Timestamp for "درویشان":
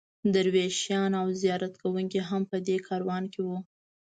0.33-1.11